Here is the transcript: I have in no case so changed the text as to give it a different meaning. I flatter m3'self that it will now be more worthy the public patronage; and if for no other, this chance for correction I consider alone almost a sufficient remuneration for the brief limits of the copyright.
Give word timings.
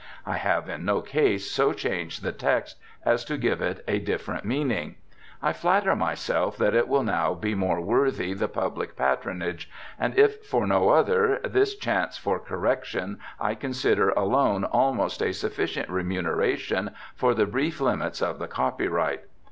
I 0.25 0.37
have 0.37 0.67
in 0.67 0.83
no 0.83 1.01
case 1.01 1.51
so 1.51 1.73
changed 1.73 2.23
the 2.23 2.31
text 2.31 2.79
as 3.05 3.23
to 3.25 3.37
give 3.37 3.61
it 3.61 3.83
a 3.87 3.99
different 3.99 4.45
meaning. 4.45 4.95
I 5.43 5.53
flatter 5.53 5.91
m3'self 5.91 6.57
that 6.57 6.73
it 6.73 6.87
will 6.87 7.03
now 7.03 7.35
be 7.35 7.53
more 7.53 7.79
worthy 7.79 8.33
the 8.33 8.47
public 8.47 8.95
patronage; 8.95 9.69
and 9.99 10.17
if 10.17 10.43
for 10.43 10.65
no 10.65 10.89
other, 10.89 11.39
this 11.43 11.75
chance 11.75 12.17
for 12.17 12.39
correction 12.39 13.19
I 13.39 13.53
consider 13.53 14.09
alone 14.09 14.63
almost 14.63 15.21
a 15.21 15.33
sufficient 15.33 15.87
remuneration 15.87 16.89
for 17.15 17.35
the 17.35 17.45
brief 17.45 17.79
limits 17.79 18.23
of 18.23 18.39
the 18.39 18.47
copyright. 18.47 19.25